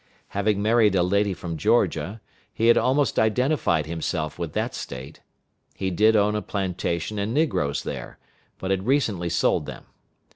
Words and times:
Having 0.29 0.63
married 0.63 0.95
a 0.95 1.03
lady 1.03 1.31
from 1.31 1.57
Georgia, 1.57 2.21
he 2.51 2.69
had 2.69 2.75
almost 2.75 3.19
identified 3.19 3.85
himself 3.85 4.39
with 4.39 4.53
that 4.53 4.73
State. 4.73 5.21
He 5.75 5.91
did 5.91 6.15
own 6.15 6.33
a 6.35 6.41
plantation 6.41 7.19
and 7.19 7.35
negroes 7.35 7.83
there, 7.83 8.17
but 8.57 8.71
had 8.71 8.87
recently 8.87 9.29
sold 9.29 9.67
them. 9.67 9.85